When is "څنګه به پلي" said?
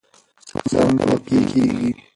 0.71-1.39